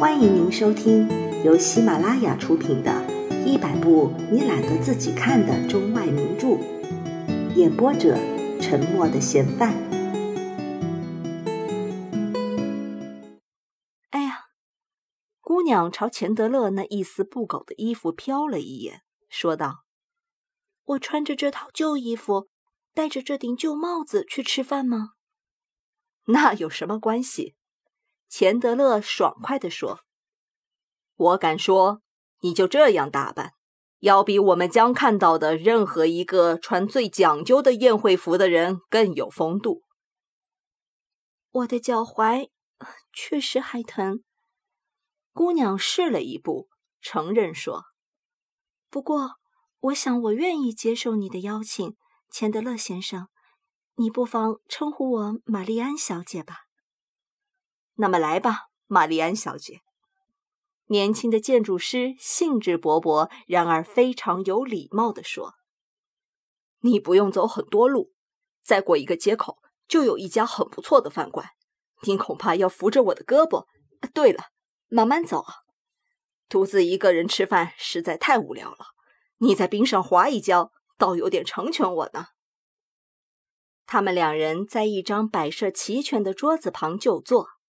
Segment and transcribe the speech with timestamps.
[0.00, 1.06] 欢迎您收听
[1.44, 2.90] 由喜马拉雅出品的
[3.44, 6.46] 《一百部你懒得自己看的中外名著》，
[7.54, 8.16] 演播者：
[8.62, 9.74] 沉默的嫌犯。
[14.08, 14.46] 哎呀，
[15.42, 19.84] 姑娘朝钱德勒那一丝不苟的衣服瞟了一眼，说道
[20.96, 22.48] ：“我穿着这套旧衣服，
[22.94, 25.10] 戴着这顶旧帽子去吃饭吗？
[26.24, 27.54] 那有什么关系？”
[28.30, 30.02] 钱德勒爽快地说
[31.16, 32.00] ：“我敢说，
[32.42, 33.54] 你就这样打扮，
[33.98, 39.82] 要比我们将看到的任何一个穿最讲究的宴会服的人更有风度。”
[41.50, 42.50] 我的脚踝
[43.12, 44.22] 确实还疼。
[45.32, 46.68] 姑娘试了一步，
[47.00, 47.86] 承认说
[48.88, 49.32] ：“不过，
[49.80, 51.96] 我想我愿意接受你的邀请，
[52.30, 53.26] 钱德勒先生，
[53.96, 56.66] 你不妨称呼我玛丽安小姐吧。”
[58.00, 59.82] 那么来吧，玛丽安小姐。
[60.86, 65.56] 年轻的建筑师兴致勃勃，然而非常有礼貌地说
[66.80, 68.14] ：“你不用走很多路，
[68.64, 71.50] 再过一个街口就有一家很不错的饭馆。
[72.04, 73.66] 你恐怕要扶着我的胳膊。
[74.14, 74.44] 对了，
[74.88, 75.56] 慢慢走啊，
[76.48, 78.86] 独自一个人吃饭实在太无聊了。
[79.40, 82.28] 你在冰上滑一跤，倒有点成全我呢。”
[83.84, 87.59] 他们两人在一张摆设齐全的桌子旁就坐。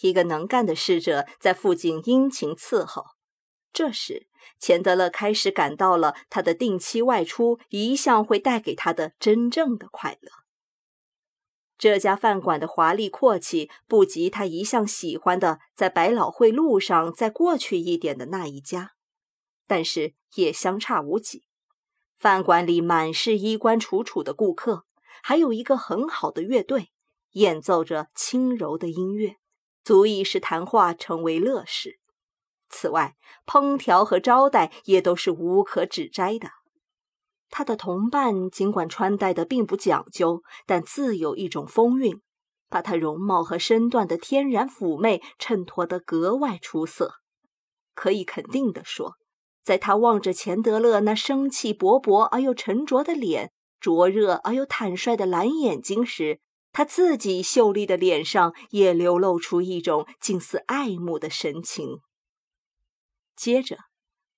[0.00, 3.04] 一个能干的侍者在附近殷勤伺候。
[3.72, 4.26] 这时，
[4.58, 10.30] 钱德勒开始感到了他的定期外出一向会带给他的真正的快乐。
[11.78, 18.92] 这家饭馆的华丽阔气不及他一向喜欢的在百老汇路上再过去一点的那一家，
[19.66, 21.44] 但是也相差无几。
[22.18, 24.84] 饭馆里满是衣冠楚楚的顾客，
[25.24, 26.90] 还有一个很好的乐队，
[27.32, 29.38] 演奏着轻柔的音乐。
[29.84, 31.98] 足以使谈话成为乐事。
[32.68, 36.48] 此外，烹调和招待也都是无可指摘的。
[37.50, 42.22] 他的同伴尽管穿戴的并不讲究，但自有一种风韵，
[42.70, 47.16] 把他容貌和身段的天然妩媚衬托得格外出色。
[47.94, 49.16] 可以肯定地说，
[49.62, 56.40] 在他望着钱德勒那生气勃勃而又沉着的脸、灼热而又坦率的蓝眼睛时，
[56.72, 62.00] 他自己秀丽的脸上也流露出一种近似爱慕的神情。
[63.36, 63.76] 接着，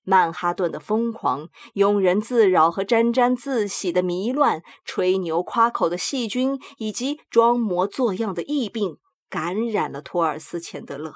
[0.03, 8.99] 曼哈顿的疯狂、庸人自扰和沾沾自喜的迷乱、吹牛夸口的细菌以及装模作样的疫病，
[9.31, 11.15] 感染了托尔斯·钱德勒。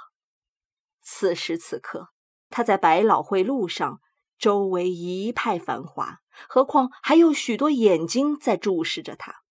[1.02, 2.08] 此时此刻，
[2.48, 4.00] 他在百老汇路上，
[4.38, 6.18] 周围一派繁华，
[6.48, 9.42] 何况还有许多眼睛在注视着他。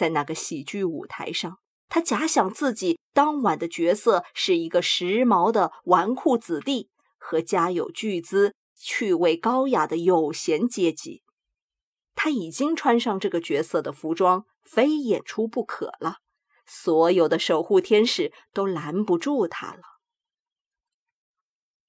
[0.00, 1.58] 在那个喜剧舞台上，
[1.90, 6.88] 他假想自己当晚的角色是一个时髦的纨绔子弟
[7.18, 11.22] 和家有巨资、趣味高雅的有闲阶级。
[12.14, 16.16] 他已经穿上这个角色的服装，非演出不可了。
[16.66, 19.82] 所有的守护天使都拦不住他了。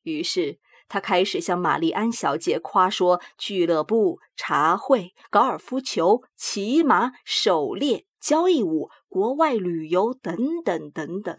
[0.01, 0.59] 于是。
[0.91, 10.35] 他开始向玛丽安小姐夸说俱乐部、茶会、高尔夫球、骑马、狩猎、交谊舞、国外旅游等
[10.65, 11.37] 等等等，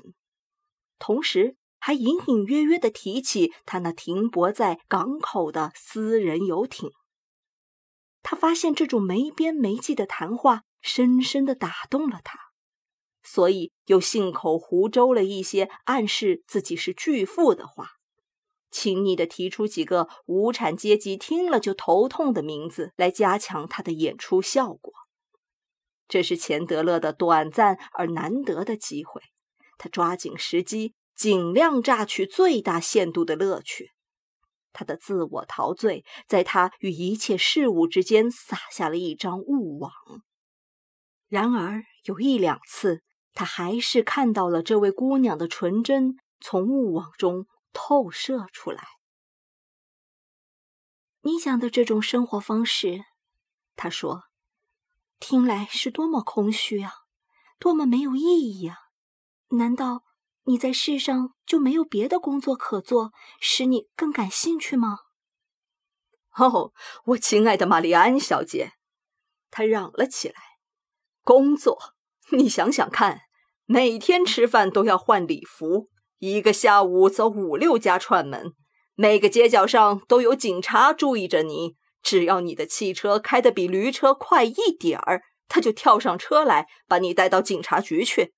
[0.98, 6.90] 同时还隐隐约约地提起他那停泊在港口的私人游艇。
[8.22, 12.38] 他发现这种没边没际的谈话深深地打动了他，
[13.22, 17.90] 所以又信口胡诌了一些暗示自己是巨富的话。
[18.72, 24.92] 轻易地提出几个无产阶级听了就头痛的名字，来加强他的演出效果。
[26.08, 29.22] 这是钱德勒的短暂而难得的机会，
[29.78, 33.90] 他抓紧时机，尽量榨取最大限度的乐趣。
[34.72, 39.92] 他的自我陶醉，在他与一切事物之间撒下了一张雾网。
[41.28, 43.02] 然而有一两次，
[43.34, 47.46] 他还是看到了这位姑娘的纯真从雾网中。
[47.72, 48.82] 透射出来。
[51.22, 53.04] 你讲的这种生活方式，
[53.76, 54.24] 他说，
[55.20, 56.92] 听来是多么空虚啊，
[57.58, 58.76] 多么没有意义啊！
[59.50, 60.02] 难道
[60.44, 64.98] 你在世上就没有别的工作可做，使你更感兴趣吗？
[66.36, 66.72] 哦，
[67.04, 68.72] 我亲爱的玛丽安小姐，
[69.50, 70.34] 他嚷了起来
[71.22, 71.94] ：“工作？
[72.30, 73.20] 你想想看，
[73.66, 75.90] 每天吃饭都要换礼服。”
[76.22, 78.52] 一个下午走五六家串门，
[78.94, 81.74] 每个街角上都有警察注意着你。
[82.00, 88.34] 只要你的汽车开得比驴车快一点儿，他就跳上车来把你带到警察局去。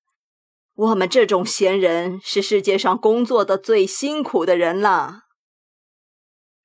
[0.73, 5.19] 我们这种闲人是世界上工作的最辛苦的人了。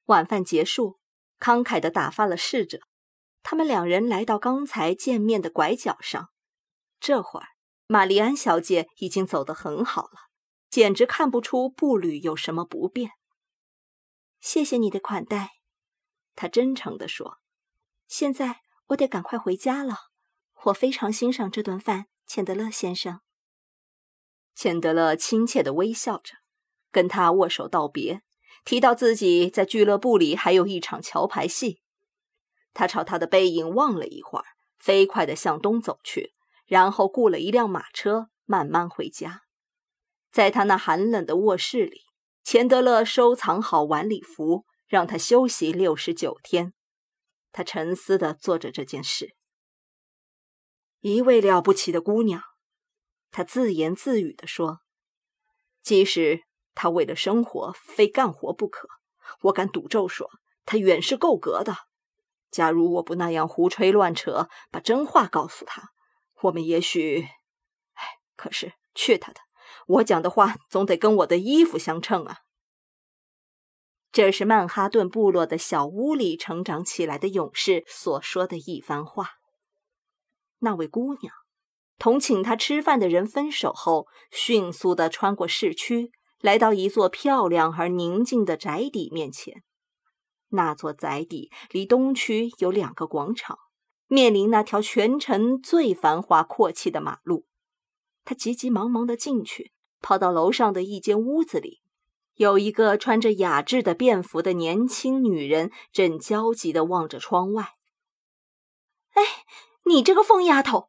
[0.07, 1.01] 晚饭结束，
[1.39, 2.79] 慷慨地打发了侍者。
[3.43, 6.31] 他们两人来到刚才见面的拐角上。
[6.99, 7.49] 这会儿，
[7.87, 10.30] 玛丽安小姐已经走得很好了，
[10.71, 13.11] 简直看不出步履有什么不便。
[14.41, 15.51] 谢谢你的款待，
[16.35, 17.39] 他真诚地说。
[18.07, 19.97] 现在我得赶快回家了。
[20.65, 23.21] 我非常欣赏这顿饭，钱德勒先生。
[24.55, 26.35] 钱德勒亲切地微笑着，
[26.91, 28.23] 跟他握手道别，
[28.65, 31.81] 提到自己在俱乐部里还有一场桥牌戏。
[32.73, 34.45] 他朝他的背影望了一会儿，
[34.79, 36.35] 飞快地向东走去，
[36.67, 39.43] 然后雇了一辆马车，慢慢回家。
[40.31, 42.03] 在他那寒冷的卧室里，
[42.43, 46.73] 钱德勒收藏好晚礼服，让他休息六十九天。
[47.53, 49.35] 他沉思地做着这件事。
[51.01, 52.43] 一位了不起的姑娘，
[53.31, 54.81] 他自言自语地说
[55.83, 56.45] ：“即使
[56.75, 58.89] 她为了生活非干活不可，
[59.43, 60.31] 我敢赌咒说，
[60.65, 61.77] 她远是够格的。
[62.51, 65.91] 假如我不那样胡吹乱扯，把真话告诉她，
[66.43, 67.27] 我们也许……
[67.95, 68.05] 哎，
[68.37, 69.41] 可是去他的！
[69.91, 72.39] 我讲的话总得跟我的衣服相称啊。”
[74.13, 79.35] 这是曼哈顿部落的小屋里成长起来的勇士所说的一番话。
[80.59, 81.33] 那位姑娘
[81.97, 86.11] 同请她吃饭的人分手后，迅速地穿过市区，
[86.41, 89.63] 来到一座漂亮而宁静的宅邸面前。
[90.49, 93.59] 那座宅邸离东区有两个广场，
[94.09, 97.47] 面临那条全城最繁华阔气的马路。
[98.25, 101.81] 她急急忙忙地进去，跑到楼上的一间屋子里。
[102.35, 107.75] 有一个穿着雅致的便服的年轻女人，正焦急地望着窗外。
[109.13, 109.23] 哎，
[109.85, 110.89] 你这个疯丫头！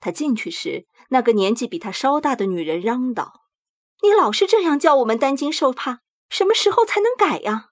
[0.00, 3.42] 她进去时，那个年纪比她稍大的女人嚷道
[4.02, 7.70] ：“你老是这样叫我们担惊受怕，什么时候才能改呀？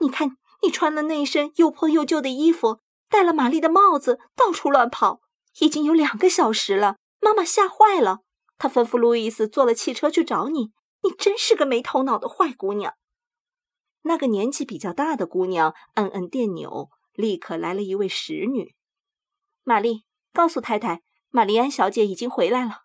[0.00, 5.20] 你看，你穿了那身又破又旧的衣服，戴了玛丽的帽子，到处乱跑，
[5.60, 6.96] 已经有两个小时了。
[7.20, 8.20] 妈妈吓坏了，
[8.60, 10.70] 他吩咐路易斯坐了汽车去找你。”
[11.02, 12.92] 你真是个没头脑的坏姑娘。
[14.02, 18.74] 那个年纪比较大的姑娘按按电钮，立刻来了一位使女。
[19.64, 20.04] 玛丽，
[20.34, 22.82] 告诉太太，玛丽安小姐已经回来了。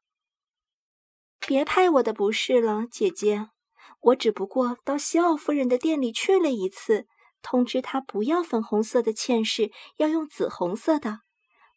[1.46, 3.50] 别拍我的不是了，姐姐，
[4.00, 7.08] 我只不过到西奥夫人的店里去了一次，
[7.42, 11.20] 通知她不要粉红色的嵌饰，要用紫红色的。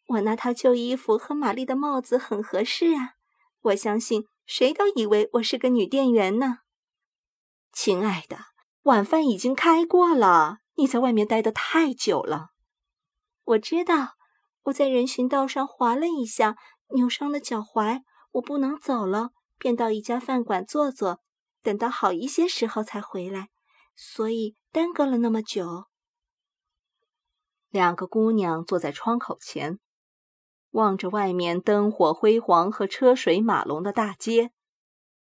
[0.07, 3.15] 我那套旧衣服和玛丽的帽子很合适啊，
[3.61, 4.25] 我相信。
[4.51, 6.61] 谁都以为我是个女店员呢，
[7.71, 8.45] 亲爱的，
[8.81, 12.47] 晚饭已经开过了，你在外面待得太久了。
[13.43, 14.15] 我知道，
[14.63, 16.55] 我在人行道上滑了一下，
[16.95, 18.01] 扭伤了脚踝，
[18.31, 21.21] 我不能走了，便到一家饭馆坐坐，
[21.61, 23.49] 等到好一些时候才回来，
[23.95, 25.85] 所以耽搁了那么久。
[27.69, 29.79] 两个姑娘坐在窗口前。
[30.71, 34.51] 望着外面灯火辉煌和车水马龙的大街，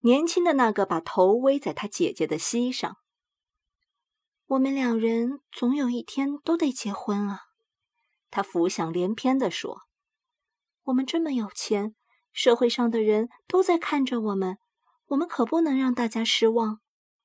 [0.00, 2.98] 年轻的那个把头偎在他姐姐的膝上。
[4.46, 7.40] 我们两人总有一天都得结婚啊！
[8.30, 9.82] 他浮想联翩地说
[10.84, 11.94] ：“我们这么有钱，
[12.32, 14.58] 社会上的人都在看着我们，
[15.06, 16.80] 我们可不能让大家失望。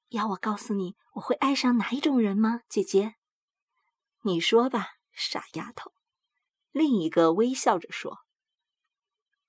[0.10, 3.16] 要我告诉你，我会爱上哪一种人吗，姐姐？
[4.22, 5.92] 你说吧，傻丫头。”
[6.78, 8.20] 另一个微笑着说：“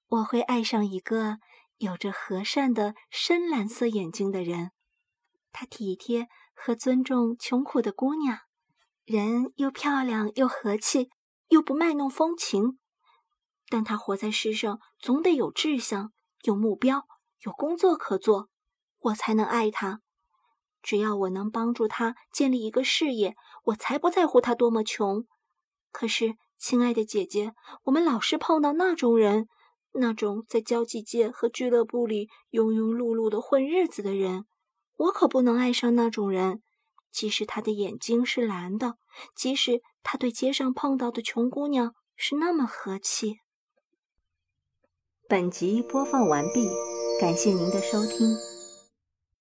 [0.09, 1.39] 我会爱上一个
[1.77, 4.71] 有着和善的深蓝色眼睛的人，
[5.53, 8.39] 他体贴和尊重穷苦的姑娘，
[9.05, 11.11] 人又漂亮又和气，
[11.49, 12.79] 又不卖弄风情。
[13.69, 16.13] 但他活在世上，总得有志向、
[16.45, 17.07] 有目标、
[17.41, 18.49] 有工作可做，
[19.01, 20.01] 我才能爱他。
[20.81, 25.27] 只要我能帮助他建立一个事业，我才不在乎他多么穷。
[25.93, 29.47] 可是。”亲爱的姐姐，我们老是碰到那种人，
[29.93, 34.45] 那种在交际界和俱乐部里庸庸碌碌的混日子的人。
[34.97, 36.61] 我可不能爱上那种人，
[37.13, 38.97] 即使他的眼睛是蓝的，
[39.37, 43.37] 即使他对街上碰到的穷姑娘是那么和气。
[45.29, 46.69] 本集播放完毕，
[47.21, 48.48] 感谢您的收听。